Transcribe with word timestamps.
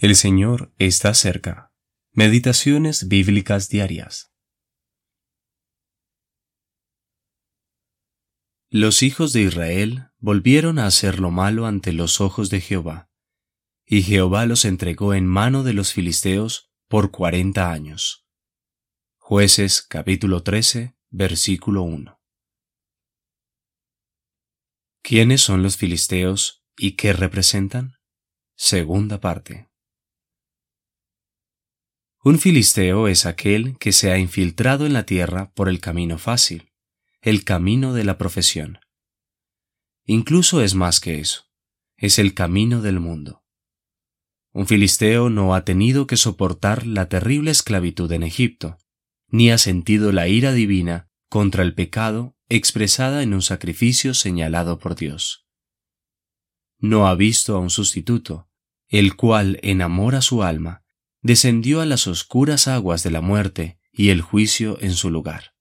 El 0.00 0.14
Señor 0.14 0.72
está 0.78 1.12
cerca. 1.12 1.72
Meditaciones 2.12 3.08
bíblicas 3.08 3.68
diarias. 3.68 4.32
Los 8.70 9.02
hijos 9.02 9.32
de 9.32 9.40
Israel 9.40 10.10
volvieron 10.18 10.78
a 10.78 10.86
hacer 10.86 11.18
lo 11.18 11.32
malo 11.32 11.66
ante 11.66 11.92
los 11.92 12.20
ojos 12.20 12.48
de 12.48 12.60
Jehová, 12.60 13.10
y 13.84 14.02
Jehová 14.04 14.46
los 14.46 14.64
entregó 14.64 15.14
en 15.14 15.26
mano 15.26 15.64
de 15.64 15.72
los 15.72 15.92
filisteos 15.92 16.70
por 16.86 17.10
cuarenta 17.10 17.72
años. 17.72 18.24
Jueces 19.16 19.82
capítulo 19.82 20.44
13, 20.44 20.96
versículo 21.10 21.82
1. 21.82 22.20
¿Quiénes 25.02 25.40
son 25.40 25.64
los 25.64 25.76
filisteos 25.76 26.64
y 26.76 26.92
qué 26.92 27.12
representan? 27.12 27.96
Segunda 28.54 29.18
parte. 29.18 29.67
Un 32.24 32.40
filisteo 32.40 33.06
es 33.06 33.26
aquel 33.26 33.78
que 33.78 33.92
se 33.92 34.10
ha 34.10 34.18
infiltrado 34.18 34.86
en 34.86 34.92
la 34.92 35.04
tierra 35.04 35.52
por 35.54 35.68
el 35.68 35.78
camino 35.78 36.18
fácil, 36.18 36.72
el 37.22 37.44
camino 37.44 37.94
de 37.94 38.02
la 38.02 38.18
profesión. 38.18 38.80
Incluso 40.04 40.60
es 40.60 40.74
más 40.74 40.98
que 40.98 41.20
eso, 41.20 41.44
es 41.96 42.18
el 42.18 42.34
camino 42.34 42.82
del 42.82 42.98
mundo. 42.98 43.44
Un 44.52 44.66
filisteo 44.66 45.30
no 45.30 45.54
ha 45.54 45.64
tenido 45.64 46.08
que 46.08 46.16
soportar 46.16 46.88
la 46.88 47.08
terrible 47.08 47.52
esclavitud 47.52 48.10
en 48.10 48.24
Egipto, 48.24 48.78
ni 49.28 49.52
ha 49.52 49.58
sentido 49.58 50.10
la 50.10 50.26
ira 50.26 50.52
divina 50.52 51.08
contra 51.28 51.62
el 51.62 51.74
pecado 51.74 52.36
expresada 52.48 53.22
en 53.22 53.32
un 53.32 53.42
sacrificio 53.42 54.12
señalado 54.12 54.80
por 54.80 54.96
Dios. 54.96 55.46
No 56.78 57.06
ha 57.06 57.14
visto 57.14 57.54
a 57.54 57.60
un 57.60 57.70
sustituto, 57.70 58.48
el 58.88 59.14
cual 59.14 59.60
enamora 59.62 60.20
su 60.20 60.42
alma 60.42 60.82
descendió 61.28 61.82
a 61.82 61.84
las 61.84 62.06
oscuras 62.06 62.68
aguas 62.68 63.02
de 63.02 63.10
la 63.10 63.20
muerte 63.20 63.78
y 63.92 64.08
el 64.08 64.22
juicio 64.22 64.78
en 64.80 64.94
su 64.94 65.10
lugar. 65.10 65.52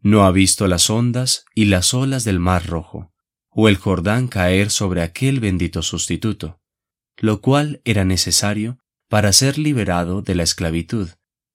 No 0.00 0.24
ha 0.24 0.30
visto 0.30 0.66
las 0.68 0.88
ondas 0.88 1.44
y 1.54 1.66
las 1.66 1.92
olas 1.92 2.24
del 2.24 2.40
mar 2.40 2.66
rojo, 2.66 3.12
o 3.50 3.68
el 3.68 3.76
Jordán 3.76 4.26
caer 4.26 4.70
sobre 4.70 5.02
aquel 5.02 5.38
bendito 5.38 5.82
sustituto, 5.82 6.62
lo 7.18 7.42
cual 7.42 7.82
era 7.84 8.06
necesario 8.06 8.78
para 9.10 9.34
ser 9.34 9.58
liberado 9.58 10.22
de 10.22 10.34
la 10.34 10.44
esclavitud 10.44 11.10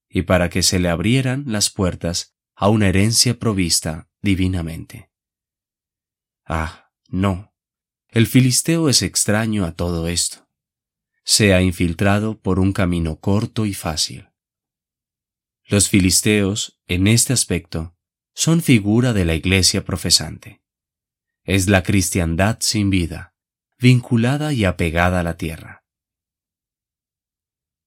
y 0.07 0.21
para 0.21 0.52
que 0.52 0.61
se 0.61 0.77
le 0.77 0.87
abrieran 0.87 1.45
las 1.47 1.71
puertas 1.71 2.35
a 2.55 2.69
una 2.69 2.89
herencia 2.89 3.39
provista 3.39 4.07
divinamente. 4.21 5.09
Ah, 6.45 6.91
no. 7.07 7.55
El 8.09 8.27
filisteo 8.27 8.87
es 8.87 9.02
extraño 9.02 9.65
a 9.65 9.71
todo 9.71 10.07
esto 10.07 10.48
se 11.30 11.53
ha 11.53 11.61
infiltrado 11.61 12.39
por 12.41 12.59
un 12.59 12.73
camino 12.73 13.19
corto 13.19 13.67
y 13.67 13.75
fácil. 13.75 14.31
Los 15.67 15.88
filisteos, 15.88 16.81
en 16.88 17.05
este 17.05 17.33
aspecto, 17.33 17.95
son 18.33 18.63
figura 18.63 19.13
de 19.13 19.25
la 19.25 19.36
iglesia 19.36 19.86
profesante. 19.86 20.63
Es 21.44 21.67
la 21.67 21.83
cristiandad 21.83 22.58
sin 22.61 22.89
vida, 22.89 23.36
vinculada 23.77 24.53
y 24.53 24.66
apegada 24.66 25.19
a 25.19 25.23
la 25.23 25.38
tierra. 25.38 25.86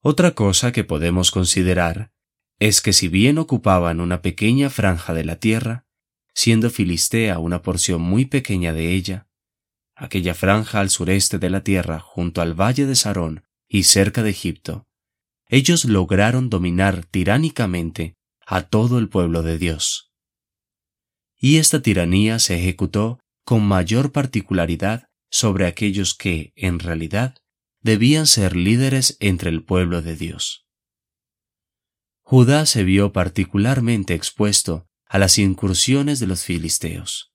Otra 0.00 0.36
cosa 0.36 0.70
que 0.70 0.84
podemos 0.84 1.32
considerar 1.32 2.12
es 2.60 2.80
que 2.80 2.92
si 2.92 3.08
bien 3.08 3.38
ocupaban 3.38 4.00
una 4.00 4.22
pequeña 4.22 4.70
franja 4.70 5.14
de 5.14 5.24
la 5.24 5.40
tierra, 5.40 5.84
siendo 6.32 6.70
Filistea 6.70 7.40
una 7.40 7.60
porción 7.60 8.02
muy 8.02 8.24
pequeña 8.24 8.72
de 8.72 8.90
ella, 8.90 9.26
aquella 9.94 10.34
franja 10.34 10.80
al 10.80 10.90
sureste 10.90 11.38
de 11.38 11.50
la 11.50 11.62
tierra 11.62 12.00
junto 12.00 12.40
al 12.40 12.54
valle 12.54 12.86
de 12.86 12.94
Sarón 12.94 13.44
y 13.68 13.84
cerca 13.84 14.22
de 14.22 14.30
Egipto, 14.30 14.86
ellos 15.48 15.84
lograron 15.84 16.48
dominar 16.48 17.04
tiránicamente 17.04 18.16
a 18.46 18.62
todo 18.62 18.98
el 18.98 19.08
pueblo 19.08 19.42
de 19.42 19.58
Dios. 19.58 20.12
Y 21.38 21.58
esta 21.58 21.82
tiranía 21.82 22.38
se 22.38 22.56
ejecutó 22.56 23.18
con 23.44 23.64
mayor 23.64 24.12
particularidad 24.12 25.08
sobre 25.30 25.66
aquellos 25.66 26.14
que, 26.14 26.52
en 26.56 26.78
realidad, 26.78 27.36
debían 27.80 28.26
ser 28.26 28.54
líderes 28.54 29.16
entre 29.20 29.50
el 29.50 29.64
pueblo 29.64 30.02
de 30.02 30.16
Dios. 30.16 30.66
Judá 32.22 32.64
se 32.66 32.84
vio 32.84 33.12
particularmente 33.12 34.14
expuesto 34.14 34.86
a 35.06 35.18
las 35.18 35.38
incursiones 35.38 36.20
de 36.20 36.26
los 36.26 36.44
filisteos. 36.44 37.31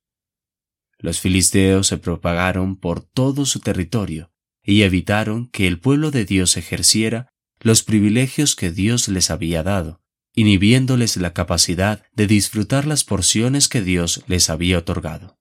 Los 0.99 1.19
filisteos 1.19 1.87
se 1.87 1.97
propagaron 1.97 2.75
por 2.75 3.01
todo 3.01 3.45
su 3.45 3.59
territorio 3.59 4.31
y 4.63 4.81
evitaron 4.81 5.47
que 5.47 5.67
el 5.67 5.79
pueblo 5.79 6.11
de 6.11 6.25
Dios 6.25 6.57
ejerciera 6.57 7.29
los 7.59 7.83
privilegios 7.83 8.55
que 8.55 8.71
Dios 8.71 9.07
les 9.07 9.31
había 9.31 9.63
dado, 9.63 10.01
inhibiéndoles 10.33 11.17
la 11.17 11.33
capacidad 11.33 12.03
de 12.13 12.27
disfrutar 12.27 12.85
las 12.85 13.03
porciones 13.03 13.67
que 13.69 13.81
Dios 13.81 14.23
les 14.27 14.49
había 14.49 14.79
otorgado. 14.79 15.39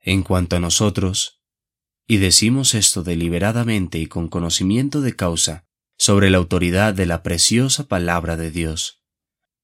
En 0.00 0.22
cuanto 0.22 0.56
a 0.56 0.60
nosotros, 0.60 1.42
y 2.06 2.16
decimos 2.16 2.74
esto 2.74 3.02
deliberadamente 3.02 3.98
y 3.98 4.06
con 4.06 4.28
conocimiento 4.28 5.00
de 5.00 5.14
causa 5.14 5.66
sobre 5.98 6.30
la 6.30 6.38
autoridad 6.38 6.94
de 6.94 7.06
la 7.06 7.22
preciosa 7.22 7.86
palabra 7.86 8.36
de 8.36 8.50
Dios, 8.50 9.02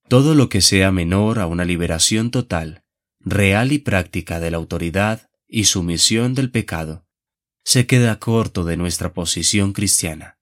todo 0.08 0.34
lo 0.34 0.48
que 0.48 0.60
sea 0.60 0.90
menor 0.92 1.38
a 1.38 1.46
una 1.46 1.64
liberación 1.64 2.30
total 2.30 2.83
real 3.24 3.72
y 3.72 3.78
práctica 3.78 4.40
de 4.40 4.50
la 4.50 4.58
autoridad 4.58 5.30
y 5.46 5.64
sumisión 5.64 6.34
del 6.34 6.50
pecado, 6.50 7.06
se 7.64 7.86
queda 7.86 8.18
corto 8.18 8.64
de 8.64 8.76
nuestra 8.76 9.14
posición 9.14 9.72
cristiana, 9.72 10.38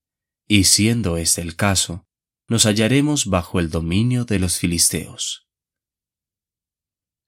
y 0.48 0.64
siendo 0.64 1.16
este 1.16 1.40
el 1.40 1.56
caso, 1.56 2.06
nos 2.48 2.64
hallaremos 2.66 3.26
bajo 3.26 3.60
el 3.60 3.70
dominio 3.70 4.24
de 4.24 4.38
los 4.38 4.58
filisteos. 4.58 5.48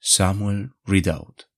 Samuel 0.01 0.75
Ridout 0.85 1.54